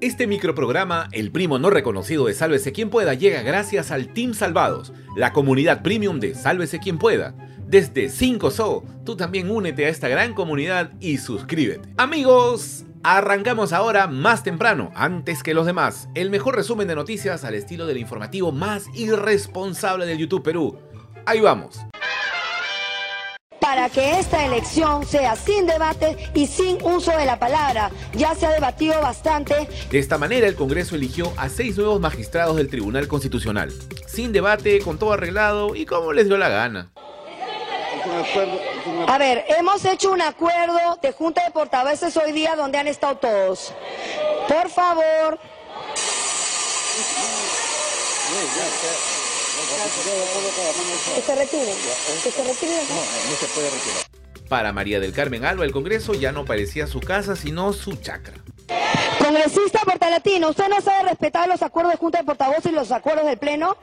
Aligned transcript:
Este 0.00 0.26
microprograma, 0.26 1.08
El 1.12 1.30
Primo 1.30 1.58
No 1.58 1.68
Reconocido 1.68 2.24
de 2.24 2.32
Sálvese 2.32 2.72
Quien 2.72 2.88
Pueda, 2.88 3.12
llega 3.12 3.42
gracias 3.42 3.90
al 3.90 4.08
Team 4.14 4.32
Salvados, 4.32 4.94
la 5.14 5.34
comunidad 5.34 5.82
premium 5.82 6.20
de 6.20 6.34
Sálvese 6.34 6.78
Quien 6.78 6.96
Pueda. 6.96 7.34
Desde 7.66 8.06
5SO, 8.06 8.82
tú 9.04 9.16
también 9.16 9.50
únete 9.50 9.84
a 9.84 9.90
esta 9.90 10.08
gran 10.08 10.32
comunidad 10.32 10.92
y 11.00 11.18
suscríbete. 11.18 11.90
Amigos, 11.98 12.86
arrancamos 13.02 13.74
ahora 13.74 14.06
más 14.06 14.42
temprano, 14.42 14.90
antes 14.94 15.42
que 15.42 15.52
los 15.52 15.66
demás, 15.66 16.08
el 16.14 16.30
mejor 16.30 16.56
resumen 16.56 16.88
de 16.88 16.94
noticias 16.94 17.44
al 17.44 17.54
estilo 17.54 17.84
del 17.84 17.98
informativo 17.98 18.52
más 18.52 18.86
irresponsable 18.94 20.06
del 20.06 20.16
YouTube 20.16 20.42
Perú. 20.42 20.78
Ahí 21.26 21.40
vamos 21.40 21.78
para 23.70 23.88
que 23.88 24.18
esta 24.18 24.44
elección 24.44 25.06
sea 25.06 25.36
sin 25.36 25.64
debate 25.64 26.16
y 26.34 26.48
sin 26.48 26.82
uso 26.82 27.16
de 27.16 27.24
la 27.24 27.38
palabra. 27.38 27.92
Ya 28.14 28.34
se 28.34 28.44
ha 28.44 28.50
debatido 28.50 29.00
bastante. 29.00 29.68
De 29.88 29.98
esta 30.00 30.18
manera, 30.18 30.48
el 30.48 30.56
Congreso 30.56 30.96
eligió 30.96 31.32
a 31.36 31.48
seis 31.48 31.76
nuevos 31.76 32.00
magistrados 32.00 32.56
del 32.56 32.68
Tribunal 32.68 33.06
Constitucional, 33.06 33.72
sin 34.08 34.32
debate, 34.32 34.80
con 34.80 34.98
todo 34.98 35.12
arreglado 35.12 35.76
y 35.76 35.86
como 35.86 36.12
les 36.12 36.26
dio 36.26 36.36
la 36.36 36.48
gana. 36.48 36.90
A 39.06 39.18
ver, 39.18 39.44
hemos 39.56 39.84
hecho 39.84 40.10
un 40.10 40.22
acuerdo 40.22 40.98
de 41.00 41.12
Junta 41.12 41.44
de 41.44 41.52
Portavoces 41.52 42.16
hoy 42.16 42.32
día 42.32 42.56
donde 42.56 42.76
han 42.76 42.88
estado 42.88 43.18
todos. 43.18 43.72
Por 44.48 44.68
favor. 44.68 45.38
Que 51.14 51.22
se 51.22 51.34
retiren. 51.34 51.74
Que 52.22 52.30
se 52.30 52.44
retiren. 52.44 52.88
No, 52.88 53.30
no 53.30 53.36
se 53.36 53.46
puede 53.46 53.70
retirar. 53.70 54.20
Para 54.48 54.72
María 54.72 54.98
del 55.00 55.12
Carmen 55.12 55.44
Alba, 55.44 55.64
el 55.64 55.72
Congreso 55.72 56.14
ya 56.14 56.32
no 56.32 56.44
parecía 56.44 56.86
su 56.86 57.00
casa, 57.00 57.36
sino 57.36 57.72
su 57.72 57.96
chacra. 57.96 58.34
Congresista 59.18 59.80
Portalatino, 59.80 60.48
¿usted 60.48 60.68
no 60.68 60.80
sabe 60.80 61.10
respetar 61.10 61.48
los 61.48 61.62
acuerdos 61.62 61.92
de 61.92 61.98
Junta 61.98 62.18
de 62.18 62.24
Portavoces 62.24 62.66
y 62.66 62.74
los 62.74 62.90
acuerdos 62.90 63.26
del 63.26 63.38
Pleno? 63.38 63.76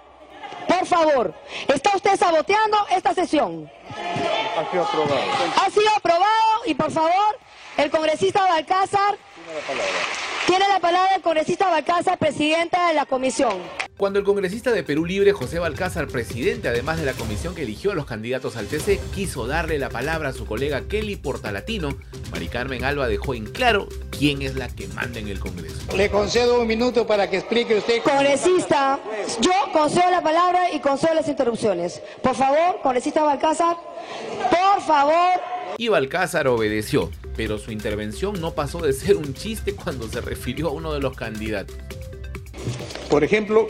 Por 0.67 0.85
favor, 0.85 1.33
¿está 1.73 1.95
usted 1.95 2.17
saboteando 2.17 2.77
esta 2.91 3.13
sesión? 3.13 3.71
Ha 4.57 4.69
sido 4.69 4.83
aprobado. 4.83 5.21
Ha 5.65 5.69
sido 5.69 5.89
aprobado 5.95 6.65
y 6.65 6.73
por 6.73 6.91
favor, 6.91 7.39
el 7.77 7.89
congresista 7.89 8.41
Balcázar. 8.45 9.17
Tiene 9.35 9.53
la 9.53 9.67
palabra. 9.67 9.93
Tiene 10.45 10.67
la 10.67 10.79
palabra 10.79 11.15
el 11.15 11.21
congresista 11.21 11.69
Balcázar, 11.69 12.17
presidenta 12.17 12.87
de 12.89 12.93
la 12.93 13.05
comisión. 13.05 13.86
Cuando 13.97 14.19
el 14.19 14.25
congresista 14.25 14.71
de 14.71 14.83
Perú 14.83 15.05
Libre, 15.05 15.33
José 15.33 15.57
Balcázar, 15.57 16.05
presidente 16.07 16.67
además 16.67 16.99
de 16.99 17.05
la 17.05 17.13
comisión 17.13 17.55
que 17.55 17.63
eligió 17.63 17.91
a 17.91 17.95
los 17.95 18.05
candidatos 18.05 18.55
al 18.55 18.67
TC, 18.67 18.99
quiso 19.15 19.47
darle 19.47 19.79
la 19.79 19.89
palabra 19.89 20.29
a 20.29 20.33
su 20.33 20.45
colega 20.45 20.83
Kelly 20.87 21.15
Portalatino, 21.15 21.97
Mari 22.31 22.47
Carmen 22.47 22.83
Alba 22.83 23.07
dejó 23.07 23.33
en 23.33 23.45
claro 23.45 23.87
quién 24.11 24.43
es 24.43 24.53
la 24.53 24.67
que 24.67 24.87
manda 24.89 25.19
en 25.19 25.29
el 25.29 25.39
Congreso. 25.39 25.97
Le 25.97 26.11
concedo 26.11 26.61
un 26.61 26.67
minuto 26.67 27.07
para 27.07 27.27
que 27.27 27.37
explique 27.37 27.75
usted. 27.75 28.03
Congresista, 28.03 28.99
yo 29.41 29.51
concedo 29.73 30.11
la 30.11 30.21
palabra 30.21 30.71
y 30.71 30.79
concedo 30.79 31.15
las 31.15 31.27
interrupciones. 31.27 31.99
Por 32.21 32.35
favor, 32.35 32.79
congresista 32.83 33.23
Balcázar, 33.23 33.77
por 34.51 34.81
favor. 34.83 35.41
Y 35.79 35.87
Balcázar 35.87 36.47
obedeció, 36.47 37.09
pero 37.35 37.57
su 37.57 37.71
intervención 37.71 38.39
no 38.39 38.53
pasó 38.53 38.77
de 38.77 38.93
ser 38.93 39.15
un 39.15 39.33
chiste 39.33 39.73
cuando 39.73 40.07
se 40.07 40.21
refirió 40.21 40.67
a 40.67 40.71
uno 40.71 40.93
de 40.93 40.99
los 40.99 41.15
candidatos. 41.15 41.75
Por 43.09 43.23
ejemplo, 43.23 43.67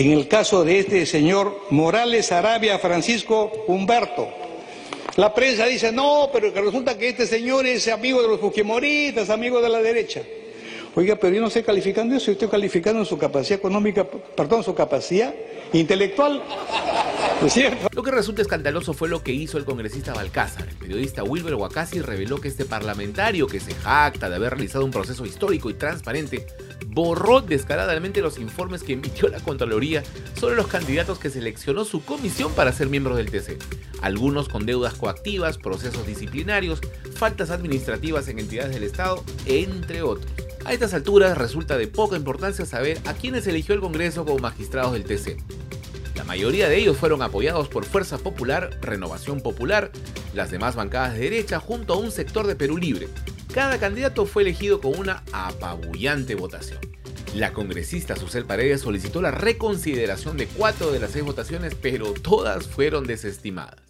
en 0.00 0.12
el 0.12 0.28
caso 0.28 0.64
de 0.64 0.78
este 0.78 1.04
señor 1.04 1.66
Morales 1.68 2.32
Arabia 2.32 2.78
Francisco 2.78 3.52
Humberto, 3.66 4.30
la 5.16 5.34
prensa 5.34 5.66
dice, 5.66 5.92
no, 5.92 6.30
pero 6.32 6.50
resulta 6.50 6.96
que 6.96 7.10
este 7.10 7.26
señor 7.26 7.66
es 7.66 7.86
amigo 7.86 8.22
de 8.22 8.28
los 8.28 8.40
fujimoristas, 8.40 9.28
amigo 9.28 9.60
de 9.60 9.68
la 9.68 9.82
derecha. 9.82 10.22
Oiga, 10.94 11.16
pero 11.16 11.34
yo 11.34 11.42
no 11.42 11.48
estoy 11.48 11.64
calificando 11.64 12.16
eso, 12.16 12.26
yo 12.26 12.32
estoy 12.32 12.48
calificando 12.48 13.04
su 13.04 13.18
capacidad 13.18 13.58
económica, 13.58 14.04
perdón, 14.04 14.64
su 14.64 14.74
capacidad 14.74 15.34
intelectual. 15.74 16.42
es 17.44 17.52
cierto? 17.52 17.88
Lo 17.92 18.02
que 18.02 18.10
resulta 18.10 18.40
escandaloso 18.40 18.94
fue 18.94 19.10
lo 19.10 19.22
que 19.22 19.32
hizo 19.32 19.58
el 19.58 19.66
congresista 19.66 20.14
Balcázar. 20.14 20.66
El 20.66 20.76
periodista 20.76 21.24
Wilber 21.24 21.56
Huacasi 21.56 22.00
reveló 22.00 22.40
que 22.40 22.48
este 22.48 22.64
parlamentario, 22.64 23.46
que 23.46 23.60
se 23.60 23.74
jacta 23.74 24.30
de 24.30 24.36
haber 24.36 24.54
realizado 24.54 24.82
un 24.82 24.90
proceso 24.92 25.26
histórico 25.26 25.68
y 25.68 25.74
transparente, 25.74 26.46
borró 26.86 27.40
descaradamente 27.40 28.20
los 28.20 28.38
informes 28.38 28.82
que 28.82 28.94
emitió 28.94 29.28
la 29.28 29.40
Contraloría 29.40 30.02
sobre 30.38 30.56
los 30.56 30.66
candidatos 30.66 31.18
que 31.18 31.30
seleccionó 31.30 31.84
su 31.84 32.04
comisión 32.04 32.52
para 32.52 32.72
ser 32.72 32.88
miembros 32.88 33.16
del 33.16 33.30
TC. 33.30 33.58
Algunos 34.02 34.48
con 34.48 34.66
deudas 34.66 34.94
coactivas, 34.94 35.58
procesos 35.58 36.06
disciplinarios, 36.06 36.80
faltas 37.14 37.50
administrativas 37.50 38.28
en 38.28 38.38
entidades 38.38 38.74
del 38.74 38.84
Estado, 38.84 39.22
entre 39.46 40.02
otros. 40.02 40.30
A 40.64 40.72
estas 40.72 40.92
alturas 40.92 41.38
resulta 41.38 41.78
de 41.78 41.88
poca 41.88 42.16
importancia 42.16 42.66
saber 42.66 42.98
a 43.06 43.14
quiénes 43.14 43.46
eligió 43.46 43.74
el 43.74 43.80
Congreso 43.80 44.24
como 44.24 44.38
magistrados 44.38 44.92
del 44.92 45.04
TC. 45.04 45.38
La 46.16 46.24
mayoría 46.24 46.68
de 46.68 46.76
ellos 46.76 46.98
fueron 46.98 47.22
apoyados 47.22 47.68
por 47.68 47.86
Fuerza 47.86 48.18
Popular, 48.18 48.78
Renovación 48.82 49.40
Popular, 49.40 49.90
las 50.34 50.50
demás 50.50 50.76
bancadas 50.76 51.14
de 51.14 51.20
derecha 51.20 51.58
junto 51.60 51.94
a 51.94 51.98
un 51.98 52.10
sector 52.10 52.46
de 52.46 52.56
Perú 52.56 52.76
Libre. 52.76 53.08
Cada 53.52 53.80
candidato 53.80 54.26
fue 54.26 54.42
elegido 54.42 54.80
con 54.80 54.96
una 54.96 55.24
apabullante 55.32 56.36
votación. 56.36 56.78
La 57.34 57.52
congresista 57.52 58.14
Susel 58.14 58.44
Paredes 58.44 58.80
solicitó 58.80 59.20
la 59.20 59.32
reconsideración 59.32 60.36
de 60.36 60.46
cuatro 60.46 60.92
de 60.92 61.00
las 61.00 61.10
seis 61.10 61.24
votaciones, 61.24 61.74
pero 61.74 62.12
todas 62.12 62.68
fueron 62.68 63.06
desestimadas. 63.08 63.89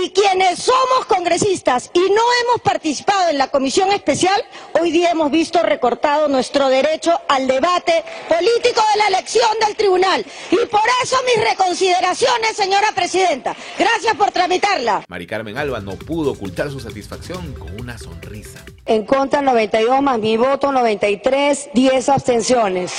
Y 0.00 0.10
quienes 0.10 0.60
somos 0.60 1.06
congresistas 1.06 1.90
y 1.92 2.00
no 2.00 2.22
hemos 2.42 2.60
participado 2.62 3.30
en 3.30 3.38
la 3.38 3.48
comisión 3.48 3.90
especial, 3.92 4.42
hoy 4.80 4.90
día 4.90 5.10
hemos 5.10 5.30
visto 5.30 5.62
recortado 5.62 6.28
nuestro 6.28 6.68
derecho 6.68 7.12
al 7.28 7.46
debate 7.46 8.04
político 8.28 8.82
de 8.94 8.98
la 8.98 9.06
elección 9.08 9.50
del 9.64 9.76
tribunal. 9.76 10.24
Y 10.50 10.66
por 10.66 10.82
eso 11.02 11.16
mis 11.26 11.44
reconsideraciones, 11.44 12.56
señora 12.56 12.88
presidenta. 12.94 13.56
Gracias 13.78 14.14
por 14.16 14.30
tramitarla. 14.30 15.04
Mari 15.08 15.26
Carmen 15.26 15.58
Alba 15.58 15.80
no 15.80 15.92
pudo 15.92 16.32
ocultar 16.32 16.70
su 16.70 16.80
satisfacción 16.80 17.54
con 17.54 17.80
una 17.80 17.98
sonrisa. 17.98 18.64
En 18.86 19.04
contra 19.04 19.42
92 19.42 20.02
más 20.02 20.18
mi 20.18 20.36
voto 20.36 20.72
93, 20.72 21.70
10 21.74 22.08
abstenciones. 22.08 22.92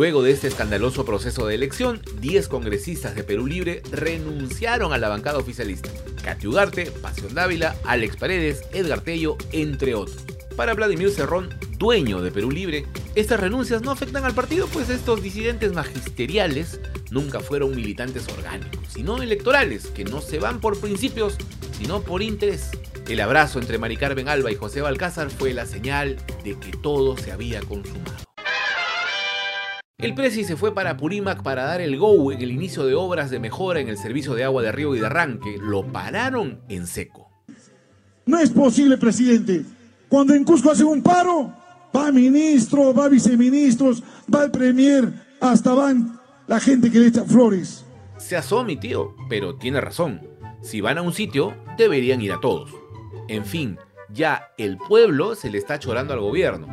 Luego 0.00 0.22
de 0.22 0.30
este 0.30 0.48
escandaloso 0.48 1.04
proceso 1.04 1.46
de 1.46 1.54
elección, 1.54 2.00
10 2.22 2.48
congresistas 2.48 3.14
de 3.14 3.22
Perú 3.22 3.46
Libre 3.46 3.82
renunciaron 3.92 4.94
a 4.94 4.96
la 4.96 5.10
bancada 5.10 5.36
oficialista. 5.36 5.90
Katy 6.24 6.46
Ugarte, 6.46 6.90
Pasión 6.90 7.34
Dávila, 7.34 7.76
Alex 7.84 8.16
Paredes, 8.16 8.62
Edgar 8.72 9.02
Tello, 9.02 9.36
entre 9.52 9.94
otros. 9.94 10.24
Para 10.56 10.72
Vladimir 10.72 11.10
Cerrón, 11.10 11.50
dueño 11.76 12.22
de 12.22 12.30
Perú 12.30 12.50
Libre, 12.50 12.86
estas 13.14 13.40
renuncias 13.40 13.82
no 13.82 13.90
afectan 13.90 14.24
al 14.24 14.32
partido, 14.32 14.68
pues 14.68 14.88
estos 14.88 15.22
disidentes 15.22 15.74
magisteriales 15.74 16.80
nunca 17.10 17.40
fueron 17.40 17.76
militantes 17.76 18.26
orgánicos, 18.28 18.80
sino 18.88 19.22
electorales, 19.22 19.88
que 19.88 20.04
no 20.04 20.22
se 20.22 20.38
van 20.38 20.60
por 20.60 20.80
principios, 20.80 21.36
sino 21.76 22.00
por 22.00 22.22
interés. 22.22 22.70
El 23.06 23.20
abrazo 23.20 23.58
entre 23.58 23.76
Mari 23.76 23.98
Carmen 23.98 24.30
Alba 24.30 24.50
y 24.50 24.54
José 24.54 24.80
Balcázar 24.80 25.28
fue 25.28 25.52
la 25.52 25.66
señal 25.66 26.16
de 26.42 26.58
que 26.58 26.70
todo 26.70 27.18
se 27.18 27.32
había 27.32 27.60
consumado. 27.60 28.29
El 30.02 30.14
Presi 30.14 30.44
se 30.44 30.56
fue 30.56 30.74
para 30.74 30.96
Purímac 30.96 31.42
para 31.42 31.64
dar 31.64 31.82
el 31.82 31.98
go 31.98 32.32
en 32.32 32.40
el 32.40 32.50
inicio 32.50 32.86
de 32.86 32.94
obras 32.94 33.28
de 33.30 33.38
mejora 33.38 33.80
en 33.80 33.88
el 33.88 33.98
servicio 33.98 34.34
de 34.34 34.44
agua 34.44 34.62
de 34.62 34.72
río 34.72 34.94
y 34.94 35.00
de 35.00 35.06
arranque. 35.06 35.58
Lo 35.60 35.92
pararon 35.92 36.62
en 36.70 36.86
seco. 36.86 37.30
No 38.24 38.38
es 38.38 38.50
posible, 38.50 38.96
presidente. 38.96 39.62
Cuando 40.08 40.34
en 40.34 40.44
Cusco 40.44 40.70
hacen 40.70 40.86
un 40.86 41.02
paro, 41.02 41.52
va 41.94 42.10
ministro, 42.12 42.94
va 42.94 43.08
viceministros, 43.08 44.02
va 44.34 44.44
el 44.44 44.50
premier, 44.50 45.12
hasta 45.38 45.74
van 45.74 46.18
la 46.46 46.60
gente 46.60 46.90
que 46.90 46.98
le 46.98 47.08
echa 47.08 47.24
flores. 47.24 47.84
Se 48.16 48.36
asó 48.36 48.64
mi 48.64 48.76
tío, 48.76 49.14
pero 49.28 49.56
tiene 49.56 49.82
razón. 49.82 50.22
Si 50.62 50.80
van 50.80 50.96
a 50.96 51.02
un 51.02 51.12
sitio, 51.12 51.54
deberían 51.76 52.22
ir 52.22 52.32
a 52.32 52.40
todos. 52.40 52.70
En 53.28 53.44
fin, 53.44 53.78
ya 54.08 54.48
el 54.56 54.78
pueblo 54.78 55.34
se 55.34 55.50
le 55.50 55.58
está 55.58 55.78
chorando 55.78 56.14
al 56.14 56.20
gobierno. 56.20 56.68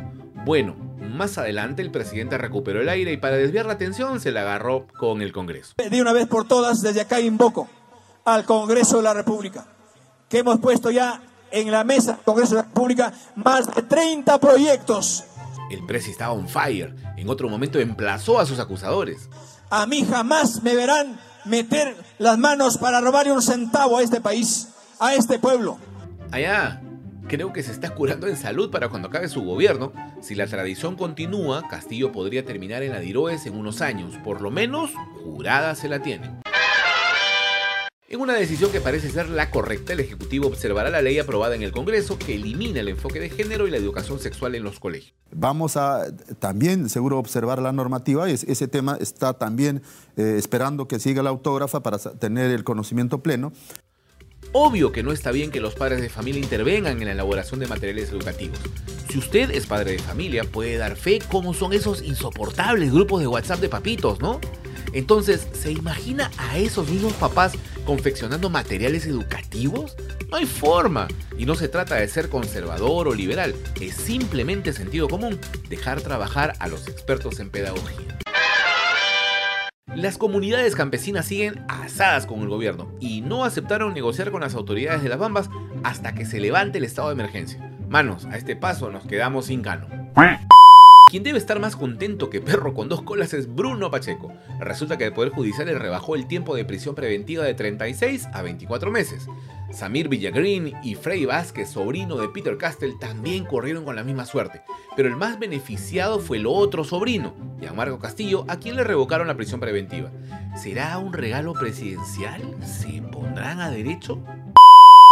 Bueno, 0.46 0.87
más 1.08 1.38
adelante 1.38 1.82
el 1.82 1.90
presidente 1.90 2.38
recuperó 2.38 2.80
el 2.80 2.88
aire 2.88 3.12
y 3.12 3.16
para 3.16 3.36
desviar 3.36 3.66
la 3.66 3.74
atención 3.74 4.20
se 4.20 4.30
la 4.30 4.42
agarró 4.42 4.86
con 4.98 5.22
el 5.22 5.32
Congreso. 5.32 5.74
De 5.76 6.00
una 6.00 6.12
vez 6.12 6.26
por 6.26 6.46
todas, 6.46 6.80
desde 6.80 7.00
acá 7.00 7.20
invoco 7.20 7.68
al 8.24 8.44
Congreso 8.44 8.98
de 8.98 9.02
la 9.04 9.14
República, 9.14 9.66
que 10.28 10.38
hemos 10.38 10.58
puesto 10.60 10.90
ya 10.90 11.22
en 11.50 11.70
la 11.70 11.84
mesa 11.84 12.18
Congreso 12.24 12.56
de 12.56 12.62
la 12.62 12.68
República 12.68 13.12
más 13.36 13.74
de 13.74 13.82
30 13.82 14.38
proyectos. 14.38 15.24
El 15.70 15.84
presidente 15.86 16.12
estaba 16.12 16.32
on 16.32 16.48
fire. 16.48 16.94
En 17.16 17.28
otro 17.28 17.48
momento 17.48 17.78
emplazó 17.78 18.38
a 18.38 18.46
sus 18.46 18.58
acusadores. 18.58 19.28
A 19.70 19.86
mí 19.86 20.06
jamás 20.08 20.62
me 20.62 20.74
verán 20.74 21.18
meter 21.44 21.96
las 22.18 22.38
manos 22.38 22.78
para 22.78 23.00
robarle 23.00 23.32
un 23.32 23.42
centavo 23.42 23.98
a 23.98 24.02
este 24.02 24.20
país, 24.20 24.68
a 24.98 25.14
este 25.14 25.38
pueblo. 25.38 25.78
Allá, 26.30 26.80
creo 27.28 27.52
que 27.52 27.62
se 27.62 27.70
está 27.70 27.90
curando 27.90 28.26
en 28.26 28.36
salud 28.36 28.70
para 28.70 28.88
cuando 28.88 29.08
acabe 29.08 29.28
su 29.28 29.42
gobierno. 29.42 29.92
Si 30.20 30.34
la 30.34 30.46
tradición 30.46 30.96
continúa, 30.96 31.68
Castillo 31.68 32.10
podría 32.10 32.44
terminar 32.44 32.82
en 32.82 32.92
la 32.92 33.00
Diroes 33.00 33.46
en 33.46 33.54
unos 33.54 33.80
años. 33.82 34.14
Por 34.24 34.40
lo 34.40 34.50
menos, 34.50 34.90
jurada 35.22 35.74
se 35.74 35.88
la 35.88 36.00
tiene. 36.00 36.40
En 38.10 38.22
una 38.22 38.32
decisión 38.32 38.72
que 38.72 38.80
parece 38.80 39.10
ser 39.10 39.28
la 39.28 39.50
correcta, 39.50 39.92
el 39.92 40.00
Ejecutivo 40.00 40.46
observará 40.46 40.88
la 40.88 41.02
ley 41.02 41.18
aprobada 41.18 41.54
en 41.54 41.62
el 41.62 41.72
Congreso 41.72 42.18
que 42.18 42.36
elimina 42.36 42.80
el 42.80 42.88
enfoque 42.88 43.20
de 43.20 43.28
género 43.28 43.68
y 43.68 43.70
la 43.70 43.76
educación 43.76 44.18
sexual 44.18 44.54
en 44.54 44.62
los 44.62 44.80
colegios. 44.80 45.12
Vamos 45.30 45.76
a 45.76 46.06
también, 46.38 46.88
seguro, 46.88 47.18
observar 47.18 47.60
la 47.60 47.70
normativa. 47.70 48.30
Ese 48.30 48.66
tema 48.66 48.96
está 48.98 49.34
también 49.34 49.82
eh, 50.16 50.36
esperando 50.38 50.88
que 50.88 50.98
siga 50.98 51.22
la 51.22 51.28
autógrafa 51.28 51.82
para 51.82 51.98
tener 51.98 52.50
el 52.50 52.64
conocimiento 52.64 53.22
pleno. 53.22 53.52
Obvio 54.52 54.92
que 54.92 55.02
no 55.02 55.12
está 55.12 55.30
bien 55.30 55.50
que 55.50 55.60
los 55.60 55.74
padres 55.74 56.00
de 56.00 56.08
familia 56.08 56.40
intervengan 56.40 56.98
en 57.00 57.06
la 57.06 57.12
elaboración 57.12 57.60
de 57.60 57.66
materiales 57.66 58.10
educativos. 58.10 58.58
Si 59.10 59.18
usted 59.18 59.50
es 59.50 59.66
padre 59.66 59.92
de 59.92 59.98
familia, 59.98 60.44
puede 60.44 60.76
dar 60.76 60.96
fe 60.96 61.18
cómo 61.30 61.54
son 61.54 61.72
esos 61.72 62.02
insoportables 62.02 62.92
grupos 62.92 63.20
de 63.20 63.26
WhatsApp 63.26 63.60
de 63.60 63.68
papitos, 63.68 64.20
¿no? 64.20 64.40
Entonces, 64.92 65.46
¿se 65.52 65.72
imagina 65.72 66.30
a 66.38 66.58
esos 66.58 66.88
mismos 66.88 67.12
papás 67.14 67.52
confeccionando 67.84 68.48
materiales 68.48 69.06
educativos? 69.06 69.96
No 70.30 70.36
hay 70.36 70.46
forma. 70.46 71.08
Y 71.36 71.46
no 71.46 71.54
se 71.54 71.68
trata 71.68 71.96
de 71.96 72.08
ser 72.08 72.28
conservador 72.28 73.08
o 73.08 73.14
liberal, 73.14 73.54
es 73.80 73.94
simplemente 73.94 74.72
sentido 74.72 75.08
común 75.08 75.38
dejar 75.68 76.00
trabajar 76.00 76.54
a 76.58 76.68
los 76.68 76.88
expertos 76.88 77.38
en 77.40 77.50
pedagogía. 77.50 78.18
Las 79.98 80.16
comunidades 80.16 80.76
campesinas 80.76 81.26
siguen 81.26 81.64
asadas 81.66 82.24
con 82.24 82.38
el 82.38 82.48
gobierno 82.48 82.86
y 83.00 83.20
no 83.20 83.42
aceptaron 83.42 83.94
negociar 83.94 84.30
con 84.30 84.42
las 84.42 84.54
autoridades 84.54 85.02
de 85.02 85.08
las 85.08 85.18
Bambas 85.18 85.50
hasta 85.82 86.14
que 86.14 86.24
se 86.24 86.38
levante 86.38 86.78
el 86.78 86.84
estado 86.84 87.08
de 87.08 87.14
emergencia. 87.14 87.74
Manos, 87.88 88.24
a 88.26 88.36
este 88.36 88.54
paso 88.54 88.92
nos 88.92 89.04
quedamos 89.06 89.46
sin 89.46 89.60
cano. 89.60 89.88
Quien 91.10 91.24
debe 91.24 91.36
estar 91.36 91.58
más 91.58 91.74
contento 91.74 92.30
que 92.30 92.40
perro 92.40 92.74
con 92.74 92.88
dos 92.88 93.02
colas 93.02 93.34
es 93.34 93.52
Bruno 93.52 93.90
Pacheco. 93.90 94.32
Resulta 94.60 94.98
que 94.98 95.04
el 95.04 95.12
Poder 95.12 95.32
Judicial 95.32 95.66
le 95.66 95.76
rebajó 95.76 96.14
el 96.14 96.28
tiempo 96.28 96.54
de 96.54 96.64
prisión 96.64 96.94
preventiva 96.94 97.42
de 97.42 97.54
36 97.54 98.28
a 98.32 98.42
24 98.42 98.92
meses. 98.92 99.26
Samir 99.70 100.08
Villagrín 100.08 100.72
y 100.82 100.94
Frey 100.94 101.24
Vázquez, 101.24 101.70
sobrino 101.70 102.16
de 102.16 102.28
Peter 102.28 102.56
Castell, 102.56 102.98
también 102.98 103.44
corrieron 103.44 103.84
con 103.84 103.96
la 103.96 104.04
misma 104.04 104.26
suerte. 104.26 104.62
Pero 104.96 105.08
el 105.08 105.16
más 105.16 105.38
beneficiado 105.38 106.18
fue 106.18 106.38
el 106.38 106.46
otro 106.46 106.84
sobrino, 106.84 107.34
Gianmarco 107.60 107.98
Castillo, 107.98 108.44
a 108.48 108.58
quien 108.58 108.76
le 108.76 108.84
revocaron 108.84 109.28
la 109.28 109.36
prisión 109.36 109.60
preventiva. 109.60 110.10
¿Será 110.56 110.98
un 110.98 111.12
regalo 111.12 111.52
presidencial? 111.52 112.42
¿Se 112.64 113.02
pondrán 113.02 113.60
a 113.60 113.70
derecho? 113.70 114.22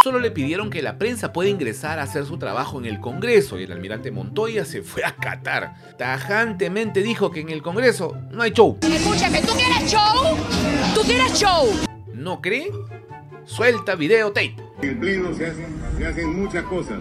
solo 0.06 0.20
le 0.20 0.30
pidieron 0.30 0.70
que 0.70 0.82
la 0.82 0.98
prensa 0.98 1.32
pueda 1.32 1.50
ingresar 1.50 1.98
a 1.98 2.04
hacer 2.04 2.26
su 2.26 2.38
trabajo 2.38 2.78
en 2.78 2.84
el 2.84 3.00
Congreso 3.00 3.58
y 3.58 3.64
el 3.64 3.72
almirante 3.72 4.12
Montoya 4.12 4.64
se 4.64 4.82
fue 4.82 5.04
a 5.04 5.16
Qatar. 5.16 5.74
Tajantemente 5.98 7.02
dijo 7.02 7.32
que 7.32 7.40
en 7.40 7.48
el 7.48 7.60
Congreso 7.60 8.16
no 8.30 8.44
hay 8.44 8.52
show. 8.52 8.78
Escúchame, 8.82 9.40
¿tú 9.40 9.52
quieres 9.54 9.90
show? 9.90 10.36
¿Tú 10.94 11.00
quieres 11.00 11.32
show? 11.32 11.66
¿No 12.14 12.40
cree? 12.40 12.70
Suelta 13.46 13.94
video 13.94 14.32
tape. 14.32 14.56
En 14.82 14.88
el 14.88 14.96
Pleno 14.98 15.32
se 15.32 15.46
hacen, 15.46 16.36
muchas 16.36 16.64
cosas 16.64 16.98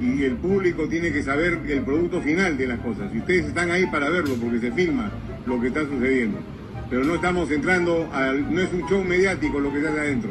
y 0.00 0.24
el 0.24 0.36
público 0.36 0.88
tiene 0.88 1.12
que 1.12 1.22
saber 1.22 1.60
el 1.68 1.82
producto 1.82 2.22
final 2.22 2.56
de 2.56 2.66
las 2.66 2.80
cosas. 2.80 3.14
Y 3.14 3.18
ustedes 3.18 3.46
están 3.46 3.70
ahí 3.70 3.86
para 3.86 4.08
verlo 4.08 4.34
porque 4.34 4.60
se 4.60 4.72
filma 4.72 5.12
lo 5.44 5.60
que 5.60 5.68
está 5.68 5.82
sucediendo. 5.82 6.38
Pero 6.88 7.04
no 7.04 7.14
estamos 7.14 7.50
entrando, 7.50 8.08
no 8.50 8.60
es 8.60 8.72
un 8.72 8.88
show 8.88 9.04
mediático 9.04 9.60
lo 9.60 9.70
que 9.70 9.78
está 9.78 9.90
adentro. 9.90 10.30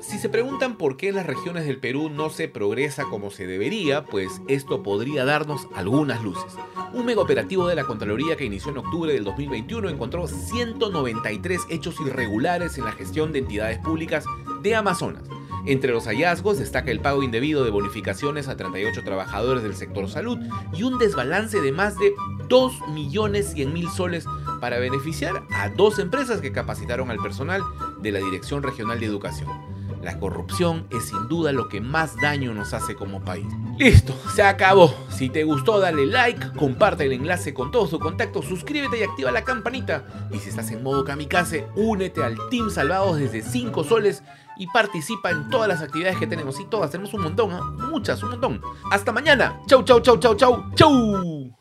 Si 0.00 0.18
se 0.18 0.30
preguntan 0.30 0.76
por 0.76 0.96
qué 0.96 1.08
en 1.08 1.16
las 1.16 1.26
regiones 1.26 1.66
del 1.66 1.78
Perú 1.78 2.08
no 2.08 2.30
se 2.30 2.48
progresa 2.48 3.04
como 3.04 3.30
se 3.30 3.46
debería, 3.46 4.06
pues 4.06 4.40
esto 4.48 4.82
podría 4.82 5.26
darnos 5.26 5.68
algunas 5.74 6.22
luces. 6.22 6.56
Un 6.94 7.04
mega 7.04 7.20
operativo 7.20 7.68
de 7.68 7.74
la 7.74 7.84
Contraloría 7.84 8.36
que 8.36 8.46
inició 8.46 8.70
en 8.70 8.78
octubre 8.78 9.12
del 9.12 9.24
2021 9.24 9.90
encontró 9.90 10.26
193 10.26 11.60
hechos 11.68 12.00
irregulares 12.00 12.78
en 12.78 12.86
la 12.86 12.92
gestión 12.92 13.30
de 13.32 13.40
entidades 13.40 13.78
públicas 13.78 14.24
de 14.62 14.74
Amazonas. 14.74 15.24
Entre 15.66 15.92
los 15.92 16.06
hallazgos 16.06 16.58
destaca 16.58 16.90
el 16.90 17.00
pago 17.00 17.22
indebido 17.22 17.64
de 17.64 17.70
bonificaciones 17.70 18.48
a 18.48 18.56
38 18.56 19.04
trabajadores 19.04 19.62
del 19.62 19.76
sector 19.76 20.08
salud 20.08 20.38
y 20.72 20.82
un 20.82 20.98
desbalance 20.98 21.60
de 21.60 21.72
más 21.72 21.98
de 21.98 22.14
2.100.000 22.48 23.90
soles 23.90 24.24
para 24.62 24.78
beneficiar 24.78 25.42
a 25.52 25.68
dos 25.68 25.98
empresas 25.98 26.40
que 26.40 26.52
capacitaron 26.52 27.10
al 27.10 27.18
personal 27.18 27.62
de 28.00 28.12
la 28.12 28.20
Dirección 28.20 28.62
Regional 28.62 28.98
de 28.98 29.06
Educación. 29.06 29.69
La 30.02 30.18
corrupción 30.18 30.86
es 30.90 31.08
sin 31.08 31.28
duda 31.28 31.52
lo 31.52 31.68
que 31.68 31.80
más 31.80 32.16
daño 32.20 32.54
nos 32.54 32.72
hace 32.72 32.94
como 32.94 33.22
país. 33.22 33.46
Listo, 33.78 34.14
se 34.34 34.42
acabó. 34.42 34.94
Si 35.10 35.28
te 35.28 35.44
gustó, 35.44 35.78
dale 35.78 36.06
like, 36.06 36.52
comparte 36.56 37.04
el 37.04 37.12
enlace 37.12 37.52
con 37.52 37.70
todos 37.70 37.90
tus 37.90 37.98
contactos, 37.98 38.46
suscríbete 38.46 38.98
y 38.98 39.02
activa 39.02 39.30
la 39.30 39.44
campanita. 39.44 40.06
Y 40.32 40.38
si 40.38 40.48
estás 40.48 40.70
en 40.70 40.82
modo 40.82 41.04
kamikaze, 41.04 41.66
únete 41.76 42.22
al 42.22 42.36
Team 42.50 42.70
Salvados 42.70 43.18
desde 43.18 43.42
5 43.42 43.84
soles 43.84 44.22
y 44.56 44.66
participa 44.68 45.30
en 45.30 45.48
todas 45.50 45.68
las 45.68 45.82
actividades 45.82 46.18
que 46.18 46.26
tenemos. 46.26 46.58
Y 46.60 46.66
todas, 46.66 46.90
tenemos 46.90 47.12
un 47.12 47.22
montón, 47.22 47.52
¿eh? 47.52 47.60
muchas, 47.90 48.22
un 48.22 48.30
montón. 48.30 48.60
Hasta 48.90 49.12
mañana. 49.12 49.60
Chau, 49.66 49.82
chau, 49.82 50.00
chau, 50.00 50.18
chau, 50.18 50.34
chau, 50.34 50.64
chau. 50.74 51.59